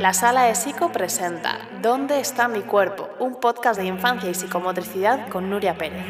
La 0.00 0.14
Sala 0.14 0.44
de 0.44 0.54
Psico 0.54 0.90
presenta 0.90 1.58
¿Dónde 1.82 2.20
está 2.20 2.48
mi 2.48 2.62
cuerpo? 2.62 3.10
Un 3.18 3.38
podcast 3.38 3.78
de 3.78 3.84
infancia 3.86 4.30
y 4.30 4.34
psicomotricidad 4.34 5.28
con 5.28 5.50
Nuria 5.50 5.76
Pérez. 5.76 6.02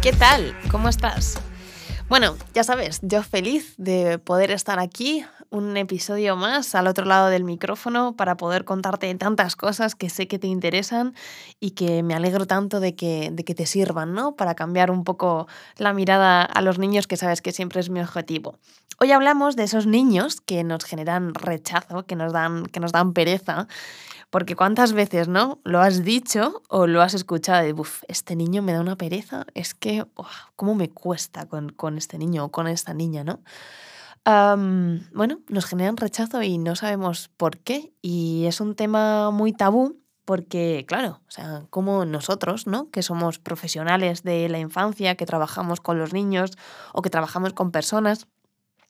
¿Qué 0.00 0.12
tal? 0.12 0.56
¿Cómo 0.70 0.88
estás? 0.88 1.36
Bueno, 2.08 2.36
ya 2.54 2.62
sabes, 2.62 3.00
yo 3.02 3.24
feliz 3.24 3.74
de 3.76 4.20
poder 4.20 4.52
estar 4.52 4.78
aquí 4.78 5.26
un 5.54 5.76
episodio 5.76 6.34
más 6.36 6.74
al 6.74 6.88
otro 6.88 7.04
lado 7.04 7.28
del 7.28 7.44
micrófono 7.44 8.16
para 8.16 8.36
poder 8.36 8.64
contarte 8.64 9.14
tantas 9.14 9.54
cosas 9.54 9.94
que 9.94 10.10
sé 10.10 10.26
que 10.26 10.38
te 10.38 10.48
interesan 10.48 11.14
y 11.60 11.70
que 11.70 12.02
me 12.02 12.14
alegro 12.14 12.46
tanto 12.46 12.80
de 12.80 12.96
que, 12.96 13.30
de 13.32 13.44
que 13.44 13.54
te 13.54 13.64
sirvan, 13.64 14.14
¿no? 14.14 14.34
Para 14.34 14.56
cambiar 14.56 14.90
un 14.90 15.04
poco 15.04 15.46
la 15.76 15.92
mirada 15.92 16.42
a 16.42 16.60
los 16.60 16.78
niños, 16.78 17.06
que 17.06 17.16
sabes 17.16 17.40
que 17.40 17.52
siempre 17.52 17.80
es 17.80 17.88
mi 17.88 18.00
objetivo. 18.00 18.58
Hoy 19.00 19.12
hablamos 19.12 19.54
de 19.54 19.62
esos 19.62 19.86
niños 19.86 20.40
que 20.40 20.64
nos 20.64 20.84
generan 20.84 21.34
rechazo, 21.34 22.04
que 22.04 22.16
nos 22.16 22.32
dan, 22.32 22.66
que 22.66 22.80
nos 22.80 22.90
dan 22.90 23.12
pereza, 23.12 23.68
porque 24.30 24.56
cuántas 24.56 24.92
veces, 24.92 25.28
¿no? 25.28 25.60
Lo 25.62 25.80
has 25.80 26.02
dicho 26.02 26.62
o 26.68 26.88
lo 26.88 27.00
has 27.00 27.14
escuchado 27.14 27.62
de, 27.62 27.72
uff, 27.72 28.02
este 28.08 28.34
niño 28.34 28.60
me 28.62 28.72
da 28.72 28.80
una 28.80 28.96
pereza, 28.96 29.46
es 29.54 29.74
que, 29.74 30.04
¿cómo 30.56 30.74
me 30.74 30.90
cuesta 30.90 31.46
con, 31.46 31.70
con 31.70 31.96
este 31.96 32.18
niño 32.18 32.46
o 32.46 32.48
con 32.50 32.66
esta 32.66 32.92
niña, 32.92 33.22
¿no? 33.22 33.38
Bueno, 34.24 35.40
nos 35.48 35.66
generan 35.66 35.96
rechazo 35.96 36.42
y 36.42 36.58
no 36.58 36.76
sabemos 36.76 37.30
por 37.36 37.58
qué. 37.58 37.92
Y 38.02 38.44
es 38.46 38.60
un 38.60 38.74
tema 38.74 39.30
muy 39.30 39.52
tabú 39.52 40.00
porque, 40.24 40.84
claro, 40.88 41.20
o 41.28 41.30
sea, 41.30 41.66
como 41.70 42.04
nosotros, 42.04 42.66
¿no? 42.66 42.90
Que 42.90 43.02
somos 43.02 43.38
profesionales 43.38 44.22
de 44.22 44.48
la 44.48 44.58
infancia, 44.58 45.16
que 45.16 45.26
trabajamos 45.26 45.80
con 45.80 45.98
los 45.98 46.12
niños 46.12 46.52
o 46.92 47.02
que 47.02 47.10
trabajamos 47.10 47.52
con 47.52 47.70
personas, 47.70 48.26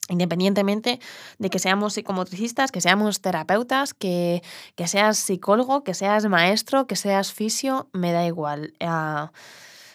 independientemente 0.08 1.00
de 1.38 1.50
que 1.50 1.58
seamos 1.58 1.94
psicomotricistas, 1.94 2.70
que 2.70 2.80
seamos 2.80 3.20
terapeutas, 3.20 3.94
que, 3.94 4.42
que 4.76 4.86
seas 4.86 5.18
psicólogo, 5.18 5.82
que 5.82 5.94
seas 5.94 6.26
maestro, 6.26 6.86
que 6.86 6.96
seas 6.96 7.32
fisio, 7.32 7.88
me 7.92 8.12
da 8.12 8.24
igual. 8.24 8.74
Uh, 8.80 9.28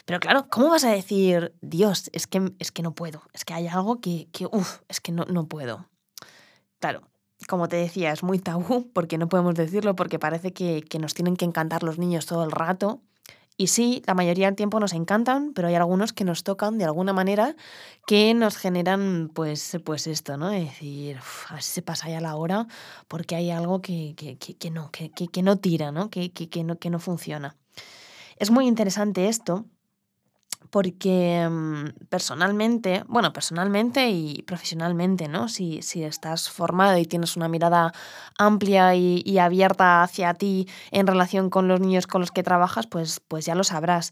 pero 0.10 0.20
claro, 0.20 0.48
¿cómo 0.50 0.70
vas 0.70 0.86
a 0.86 0.92
decir, 0.92 1.54
Dios, 1.62 2.10
es 2.14 2.26
que, 2.26 2.52
es 2.58 2.72
que 2.72 2.82
no 2.82 2.96
puedo? 2.96 3.22
Es 3.32 3.46
que 3.46 3.54
hay 3.54 3.68
algo 3.68 4.02
que, 4.02 4.28
que 4.32 4.48
uff, 4.48 4.80
es 4.88 5.02
que 5.02 5.12
no, 5.12 5.24
no 5.26 5.48
puedo. 5.48 5.86
Claro, 6.80 7.04
como 7.48 7.68
te 7.68 7.76
decía, 7.76 8.12
es 8.12 8.24
muy 8.24 8.40
tabú 8.40 8.90
porque 8.96 9.20
no 9.20 9.30
podemos 9.30 9.54
decirlo 9.54 9.96
porque 9.96 10.18
parece 10.18 10.52
que, 10.52 10.82
que 10.82 10.98
nos 10.98 11.14
tienen 11.14 11.36
que 11.36 11.46
encantar 11.46 11.84
los 11.84 12.00
niños 12.00 12.26
todo 12.26 12.44
el 12.44 12.50
rato. 12.50 13.04
Y 13.56 13.68
sí, 13.68 14.02
la 14.08 14.16
mayoría 14.16 14.48
del 14.48 14.56
tiempo 14.56 14.80
nos 14.80 14.94
encantan, 14.94 15.54
pero 15.54 15.68
hay 15.68 15.76
algunos 15.76 16.12
que 16.12 16.24
nos 16.24 16.44
tocan 16.44 16.80
de 16.80 16.86
alguna 16.86 17.14
manera 17.14 17.56
que 18.08 18.34
nos 18.34 18.58
generan, 18.58 19.30
pues, 19.32 19.78
pues 19.86 20.08
esto, 20.08 20.38
¿no? 20.38 20.50
Es 20.50 20.70
decir, 20.70 21.20
a 21.50 21.54
ver 21.54 21.62
si 21.62 21.72
se 21.74 21.82
pasa 21.84 22.10
ya 22.10 22.20
la 22.20 22.36
hora 22.36 22.66
porque 23.08 23.36
hay 23.36 23.52
algo 23.52 23.84
que, 23.84 24.16
que, 24.18 24.40
que 24.40 24.72
no, 24.72 24.90
que, 24.90 25.44
no 25.44 25.58
tira, 25.58 25.92
¿no? 25.92 26.10
Que, 26.10 26.32
no, 26.66 26.80
que 26.80 26.90
no 26.90 26.98
funciona. 26.98 27.56
Es 28.38 28.50
muy 28.50 28.66
interesante 28.66 29.28
esto 29.28 29.68
porque 30.70 31.48
mm, 31.50 32.06
personalmente, 32.10 33.04
bueno, 33.08 33.34
personalmente 33.34 34.10
y 34.10 34.44
profesionalmente, 34.44 35.28
¿no? 35.28 35.48
Si, 35.48 35.82
si 35.82 36.04
estás 36.04 36.50
formado 36.50 36.98
y 36.98 37.06
tienes 37.06 37.36
una 37.36 37.48
mirada 37.48 37.94
amplia 38.38 38.96
y, 38.96 39.40
abierta 39.40 40.04
hacia 40.04 40.34
ti 40.34 40.68
en 40.92 41.08
relación 41.08 41.50
con 41.50 41.68
los 41.68 41.80
niños 41.80 42.08
con 42.08 42.22
los 42.22 42.32
que 42.32 42.44
trabajas, 42.44 42.88
pues, 42.88 43.22
pues 43.28 43.46
ya 43.46 43.56
lo 43.56 43.64
sabrás. 43.64 44.12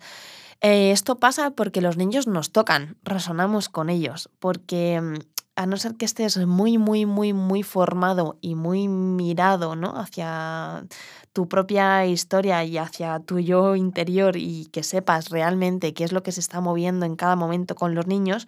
Eh, 0.62 0.92
esto 0.92 1.20
pasa 1.20 1.52
porque 1.52 1.82
los 1.82 1.98
niños 1.98 2.28
nos 2.28 2.52
tocan, 2.52 2.98
resonamos 3.04 3.70
con 3.70 3.90
ellos, 3.90 4.30
porque 4.40 5.00
mm, 5.02 5.16
a 5.58 5.66
no 5.66 5.76
ser 5.78 5.96
que 5.96 6.06
estés 6.06 6.38
muy, 6.46 6.78
muy, 6.78 7.08
muy, 7.08 7.34
muy 7.34 7.64
formado 7.64 8.38
y 8.42 8.54
muy 8.54 8.88
mirado 8.88 9.76
¿no? 9.76 9.98
hacia 9.98 10.86
tu 11.34 11.50
propia 11.50 12.06
historia 12.06 12.64
y 12.64 12.78
hacia 12.78 13.20
tu 13.20 13.40
yo 13.40 13.76
interior 13.76 14.38
y 14.38 14.68
que 14.68 14.84
sepas 14.84 15.30
realmente 15.30 15.96
qué 15.96 16.04
es 16.04 16.12
lo 16.12 16.22
que 16.22 16.32
se 16.32 16.42
está 16.42 16.62
moviendo 16.62 17.08
en 17.08 17.16
cada 17.16 17.36
momento 17.36 17.74
con 17.74 17.96
los 17.96 18.06
niños, 18.06 18.48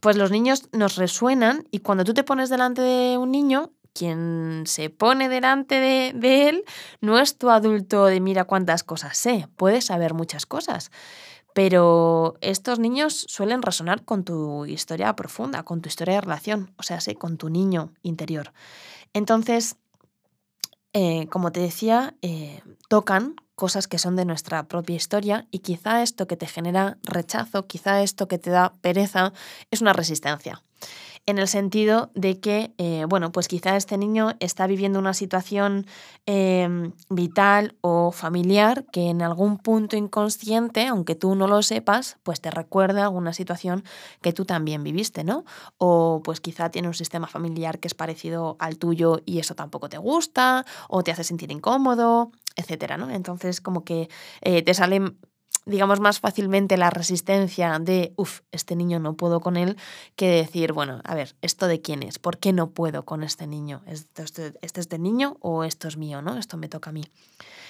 pues 0.00 0.16
los 0.16 0.30
niños 0.30 0.70
nos 0.72 0.96
resuenan 0.96 1.68
y 1.70 1.80
cuando 1.80 2.04
tú 2.04 2.14
te 2.14 2.24
pones 2.24 2.48
delante 2.48 2.80
de 2.80 3.18
un 3.18 3.30
niño, 3.30 3.72
quien 3.92 4.62
se 4.64 4.88
pone 4.88 5.28
delante 5.28 5.74
de, 5.74 6.12
de 6.14 6.48
él 6.48 6.64
no 7.02 7.18
es 7.18 7.36
tu 7.36 7.50
adulto 7.50 8.06
de 8.06 8.18
mira 8.20 8.44
cuántas 8.44 8.82
cosas 8.82 9.18
sé, 9.18 9.46
puedes 9.56 9.84
saber 9.84 10.14
muchas 10.14 10.46
cosas. 10.46 10.90
Pero 11.54 12.34
estos 12.40 12.78
niños 12.78 13.26
suelen 13.28 13.62
resonar 13.62 14.04
con 14.04 14.24
tu 14.24 14.66
historia 14.66 15.14
profunda, 15.16 15.62
con 15.64 15.80
tu 15.82 15.88
historia 15.88 16.14
de 16.14 16.20
relación, 16.20 16.72
o 16.76 16.82
sea, 16.82 17.00
sí, 17.00 17.14
con 17.14 17.36
tu 17.36 17.48
niño 17.48 17.92
interior. 18.02 18.52
Entonces, 19.12 19.76
eh, 20.92 21.26
como 21.28 21.52
te 21.52 21.60
decía, 21.60 22.14
eh, 22.22 22.62
tocan 22.88 23.36
cosas 23.54 23.88
que 23.88 23.98
son 23.98 24.16
de 24.16 24.24
nuestra 24.24 24.68
propia 24.68 24.96
historia 24.96 25.46
y 25.50 25.58
quizá 25.58 26.02
esto 26.02 26.26
que 26.26 26.36
te 26.36 26.46
genera 26.46 26.98
rechazo, 27.02 27.66
quizá 27.66 28.02
esto 28.02 28.26
que 28.26 28.38
te 28.38 28.50
da 28.50 28.72
pereza, 28.80 29.32
es 29.70 29.80
una 29.82 29.92
resistencia 29.92 30.62
en 31.26 31.38
el 31.38 31.48
sentido 31.48 32.10
de 32.14 32.40
que, 32.40 32.72
eh, 32.78 33.04
bueno, 33.08 33.32
pues 33.32 33.46
quizá 33.48 33.76
este 33.76 33.96
niño 33.98 34.32
está 34.40 34.66
viviendo 34.66 34.98
una 34.98 35.14
situación 35.14 35.86
em, 36.26 36.92
vital 37.08 37.76
o 37.82 38.10
familiar 38.12 38.84
que 38.92 39.10
en 39.10 39.22
algún 39.22 39.58
punto 39.58 39.96
inconsciente, 39.96 40.86
aunque 40.86 41.14
tú 41.14 41.34
no 41.34 41.46
lo 41.46 41.62
sepas, 41.62 42.18
pues 42.22 42.40
te 42.40 42.50
recuerda 42.50 43.04
alguna 43.04 43.32
situación 43.32 43.84
que 44.22 44.32
tú 44.32 44.44
también 44.44 44.82
viviste, 44.82 45.24
¿no? 45.24 45.44
O 45.78 46.20
pues 46.24 46.40
quizá 46.40 46.70
tiene 46.70 46.88
un 46.88 46.94
sistema 46.94 47.26
familiar 47.26 47.78
que 47.78 47.88
es 47.88 47.94
parecido 47.94 48.56
al 48.58 48.78
tuyo 48.78 49.20
y 49.24 49.38
eso 49.38 49.54
tampoco 49.54 49.88
te 49.88 49.98
gusta, 49.98 50.64
o 50.88 51.02
te 51.02 51.12
hace 51.12 51.24
sentir 51.24 51.52
incómodo, 51.52 52.32
etcétera, 52.56 52.96
¿no? 52.96 53.10
Entonces, 53.10 53.60
como 53.60 53.84
que 53.84 54.08
eh, 54.42 54.62
te 54.62 54.74
salen 54.74 55.16
digamos, 55.70 56.00
más 56.00 56.20
fácilmente 56.20 56.76
la 56.76 56.90
resistencia 56.90 57.78
de, 57.78 58.12
uff, 58.16 58.40
este 58.52 58.76
niño 58.76 58.98
no 58.98 59.14
puedo 59.14 59.40
con 59.40 59.56
él, 59.56 59.76
que 60.16 60.28
decir, 60.28 60.72
bueno, 60.72 61.00
a 61.04 61.14
ver, 61.14 61.36
¿esto 61.40 61.66
de 61.66 61.80
quién 61.80 62.02
es? 62.02 62.18
¿Por 62.18 62.38
qué 62.38 62.52
no 62.52 62.70
puedo 62.70 63.04
con 63.04 63.22
este 63.22 63.46
niño? 63.46 63.82
¿Esto, 63.86 64.22
este, 64.22 64.54
este 64.60 64.80
es 64.80 64.88
de 64.88 64.98
niño 64.98 65.36
o 65.40 65.64
esto 65.64 65.88
es 65.88 65.96
mío, 65.96 66.20
no? 66.22 66.36
Esto 66.36 66.56
me 66.56 66.68
toca 66.68 66.90
a 66.90 66.92
mí. 66.92 67.04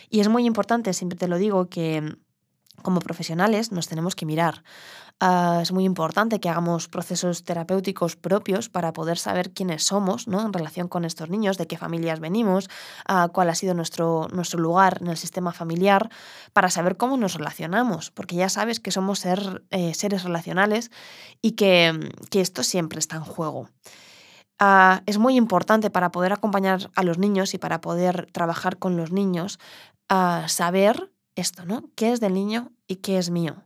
Y 0.09 0.21
es 0.21 0.29
muy 0.29 0.45
importante, 0.47 0.93
siempre 0.93 1.19
te 1.19 1.29
lo 1.29 1.39
digo, 1.39 1.69
que 1.69 2.17
como 2.81 3.01
profesionales 3.01 3.73
nos 3.73 3.89
tenemos 3.89 4.15
que 4.15 4.27
mirar. 4.27 4.63
Ah, 5.23 5.59
es 5.61 5.71
muy 5.71 5.85
importante 5.85 6.41
que 6.41 6.49
hagamos 6.49 6.89
procesos 6.89 7.45
terapéuticos 7.45 8.17
propios 8.17 8.71
para 8.71 8.95
poder 8.95 9.19
saber 9.19 9.53
quiénes 9.53 9.85
somos 9.85 10.27
¿no? 10.27 10.41
en 10.41 10.51
relación 10.51 10.89
con 10.89 11.05
estos 11.05 11.29
niños, 11.29 11.59
de 11.59 11.67
qué 11.67 11.77
familias 11.77 12.21
venimos, 12.21 12.71
uh, 13.07 13.29
cuál 13.31 13.51
ha 13.51 13.55
sido 13.55 13.75
nuestro, 13.75 14.29
nuestro 14.33 14.59
lugar 14.59 14.97
en 15.03 15.09
el 15.09 15.19
sistema 15.19 15.53
familiar, 15.53 16.09
para 16.55 16.71
saber 16.71 16.97
cómo 16.97 17.19
nos 17.19 17.35
relacionamos, 17.35 18.11
porque 18.11 18.35
ya 18.35 18.49
sabes 18.49 18.81
que 18.81 18.91
somos 18.91 19.19
ser, 19.19 19.63
eh, 19.71 19.93
seres 19.93 20.25
relacionales 20.25 20.91
y 21.43 21.53
que, 21.53 22.11
que, 22.31 22.41
esto 22.41 22.63
siempre 22.63 22.99
está 22.99 23.17
en 23.17 23.25
juego. 23.25 23.69
Uh, 24.59 25.01
es 25.05 25.19
muy 25.19 25.37
importante 25.37 25.91
para 25.91 26.13
poder 26.13 26.33
acompañar 26.33 26.91
a 26.97 27.03
los 27.03 27.19
niños 27.19 27.53
y 27.53 27.59
para 27.59 27.83
poder 27.83 28.31
trabajar 28.33 28.79
con 28.79 28.97
los 28.97 29.13
niños, 29.13 29.59
saber 30.47 31.13
esto, 31.41 31.65
¿no? 31.65 31.85
¿Qué 31.95 32.13
es 32.13 32.21
del 32.21 32.35
niño 32.35 32.73
y 32.87 32.97
qué 32.97 33.19
es 33.19 33.31
mío? 33.31 33.65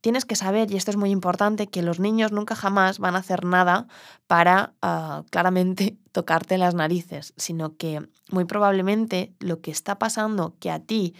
Tienes 0.00 0.24
que 0.24 0.36
saber, 0.36 0.70
y 0.70 0.76
esto 0.76 0.92
es 0.92 0.96
muy 0.96 1.10
importante, 1.10 1.66
que 1.66 1.82
los 1.82 1.98
niños 1.98 2.30
nunca 2.30 2.54
jamás 2.54 3.00
van 3.00 3.16
a 3.16 3.18
hacer 3.18 3.44
nada 3.44 3.88
para 4.28 4.74
ah, 4.80 5.24
claramente 5.30 5.96
tocarte 6.12 6.58
las 6.58 6.74
narices, 6.74 7.34
sino 7.36 7.76
que 7.76 8.06
muy 8.30 8.44
probablemente 8.44 9.34
lo 9.40 9.60
que 9.60 9.72
está 9.72 9.98
pasando 9.98 10.54
que 10.60 10.70
a 10.70 10.78
ti 10.78 11.14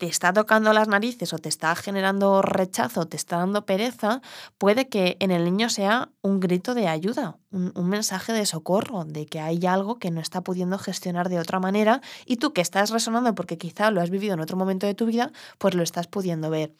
te 0.00 0.06
está 0.06 0.32
tocando 0.32 0.72
las 0.72 0.88
narices 0.88 1.34
o 1.34 1.38
te 1.38 1.50
está 1.50 1.76
generando 1.76 2.40
rechazo, 2.40 3.04
te 3.04 3.18
está 3.18 3.36
dando 3.36 3.66
pereza, 3.66 4.22
puede 4.56 4.88
que 4.88 5.18
en 5.20 5.30
el 5.30 5.44
niño 5.44 5.68
sea 5.68 6.08
un 6.22 6.40
grito 6.40 6.72
de 6.72 6.88
ayuda, 6.88 7.36
un, 7.50 7.86
mensaje 7.86 8.32
de 8.32 8.46
socorro, 8.46 9.04
de 9.04 9.26
que 9.26 9.40
hay 9.40 9.66
algo 9.66 9.98
que 9.98 10.10
no 10.10 10.22
está 10.22 10.40
pudiendo 10.40 10.78
gestionar 10.78 11.28
de 11.28 11.38
otra 11.38 11.60
manera 11.60 12.00
y 12.24 12.38
tú 12.38 12.54
que 12.54 12.62
estás 12.62 12.88
resonando 12.88 13.34
porque 13.34 13.58
quizá 13.58 13.90
lo 13.90 14.00
has 14.00 14.08
vivido 14.08 14.32
en 14.32 14.40
otro 14.40 14.56
momento 14.56 14.86
de 14.86 14.94
tu 14.94 15.04
vida, 15.04 15.32
pues 15.58 15.74
lo 15.74 15.82
estás 15.82 16.06
pudiendo 16.06 16.48
ver. 16.48 16.72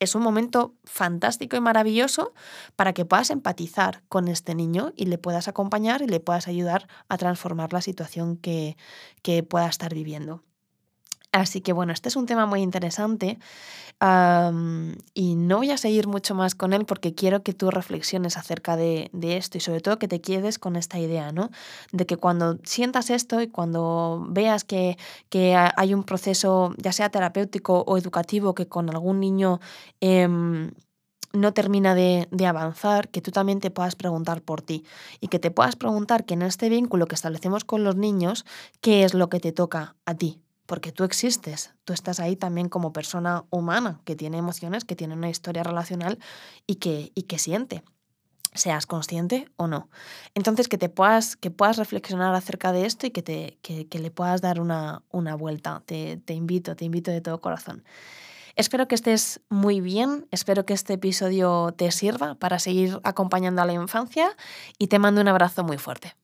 Es 0.00 0.14
un 0.14 0.22
momento 0.22 0.74
fantástico 0.84 1.56
y 1.56 1.60
maravilloso 1.60 2.32
para 2.76 2.94
que 2.94 3.04
puedas 3.04 3.28
empatizar 3.28 4.02
con 4.08 4.26
este 4.26 4.54
niño 4.54 4.94
y 4.96 5.04
le 5.04 5.18
puedas 5.18 5.48
acompañar 5.48 6.00
y 6.00 6.06
le 6.06 6.18
puedas 6.18 6.48
ayudar 6.48 6.88
a 7.10 7.18
transformar 7.18 7.74
la 7.74 7.82
situación 7.82 8.38
que, 8.38 8.78
que 9.20 9.42
pueda 9.42 9.68
estar 9.68 9.92
viviendo. 9.92 10.42
Así 11.34 11.60
que 11.60 11.72
bueno, 11.72 11.92
este 11.92 12.08
es 12.08 12.14
un 12.14 12.26
tema 12.26 12.46
muy 12.46 12.62
interesante 12.62 13.38
y 15.14 15.34
no 15.34 15.56
voy 15.56 15.70
a 15.70 15.76
seguir 15.76 16.06
mucho 16.06 16.34
más 16.36 16.54
con 16.54 16.72
él 16.72 16.84
porque 16.84 17.14
quiero 17.14 17.42
que 17.42 17.52
tú 17.52 17.70
reflexiones 17.72 18.36
acerca 18.36 18.76
de, 18.76 19.10
esto 19.20 19.58
y 19.58 19.60
sobre 19.60 19.80
todo 19.80 19.98
que 19.98 20.06
te 20.06 20.20
quedes 20.20 20.60
con 20.60 20.76
esta 20.76 20.98
idea, 21.00 21.32
¿no? 21.32 21.50
De 21.90 22.06
que 22.06 22.16
cuando 22.16 22.58
sientas 22.62 23.10
esto 23.10 23.40
y 23.40 23.48
cuando 23.48 24.24
veas 24.30 24.62
que, 24.62 24.96
que 25.28 25.56
hay 25.56 25.92
un 25.92 26.04
proceso, 26.04 26.72
ya 26.76 26.92
sea 26.92 27.10
terapéutico 27.10 27.82
o 27.84 27.98
educativo, 27.98 28.54
que 28.54 28.68
con 28.68 28.88
algún 28.90 29.18
niño... 29.20 29.60
Em, 30.00 30.70
no 31.32 31.52
termina 31.52 31.96
de, 31.96 32.28
de, 32.30 32.46
avanzar, 32.46 33.08
que 33.08 33.20
tú 33.20 33.32
también 33.32 33.58
te 33.58 33.72
puedas 33.72 33.96
preguntar 33.96 34.40
por 34.40 34.62
ti 34.62 34.84
y 35.20 35.26
que 35.26 35.40
te 35.40 35.50
puedas 35.50 35.74
preguntar 35.74 36.24
que 36.24 36.34
en 36.34 36.42
este 36.42 36.68
vínculo 36.68 37.06
que 37.06 37.16
establecemos 37.16 37.64
con 37.64 37.82
los 37.82 37.96
niños, 37.96 38.46
¿qué 38.80 39.02
es 39.02 39.14
lo 39.14 39.28
que 39.28 39.40
te 39.40 39.50
toca 39.50 39.96
a 40.06 40.14
ti? 40.14 40.43
Porque 40.66 40.92
tú 40.92 41.04
existes, 41.04 41.74
tú 41.84 41.92
estás 41.92 42.20
ahí 42.20 42.36
también 42.36 42.68
como 42.68 42.92
persona 42.92 43.44
humana 43.50 44.00
que 44.04 44.16
tiene 44.16 44.38
emociones, 44.38 44.84
que 44.84 44.96
tiene 44.96 45.14
una 45.14 45.28
historia 45.28 45.62
relacional 45.62 46.18
y 46.66 46.76
que, 46.76 47.12
y 47.14 47.22
que 47.22 47.38
siente 47.38 47.84
seas 48.54 48.86
consciente 48.86 49.48
o 49.56 49.66
no. 49.66 49.90
Entonces, 50.34 50.68
que 50.68 50.78
te 50.78 50.88
puedas, 50.88 51.36
que 51.36 51.50
puedas 51.50 51.76
reflexionar 51.76 52.34
acerca 52.34 52.72
de 52.72 52.86
esto 52.86 53.06
y 53.06 53.10
que, 53.10 53.22
te, 53.22 53.58
que, 53.62 53.88
que 53.88 53.98
le 53.98 54.10
puedas 54.10 54.40
dar 54.40 54.60
una, 54.60 55.02
una 55.10 55.34
vuelta. 55.34 55.82
Te, 55.84 56.18
te 56.18 56.34
invito, 56.34 56.76
te 56.76 56.84
invito 56.84 57.10
de 57.10 57.20
todo 57.20 57.40
corazón. 57.40 57.84
Espero 58.56 58.86
que 58.86 58.94
estés 58.94 59.40
muy 59.48 59.80
bien, 59.80 60.28
espero 60.30 60.64
que 60.64 60.74
este 60.74 60.92
episodio 60.92 61.74
te 61.76 61.90
sirva 61.90 62.36
para 62.36 62.60
seguir 62.60 63.00
acompañando 63.02 63.60
a 63.62 63.64
la 63.64 63.72
infancia 63.72 64.36
y 64.78 64.86
te 64.86 65.00
mando 65.00 65.20
un 65.20 65.28
abrazo 65.28 65.64
muy 65.64 65.76
fuerte. 65.76 66.14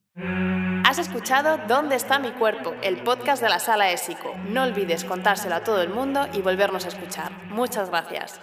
Has 0.84 0.99
escuchado 0.99 1.58
¿Dónde 1.69 1.96
está 1.96 2.19
mi 2.19 2.31
cuerpo? 2.32 2.75
El 2.82 3.02
podcast 3.02 3.43
de 3.43 3.49
la 3.49 3.58
sala 3.58 3.90
ESICO. 3.90 4.34
No 4.49 4.64
olvides 4.64 5.05
contárselo 5.05 5.55
a 5.55 5.64
todo 5.64 5.81
el 5.82 5.88
mundo 5.90 6.26
y 6.32 6.43
volvernos 6.43 6.84
a 6.84 6.88
escuchar. 6.88 7.32
Muchas 7.49 7.90
gracias. 7.90 8.40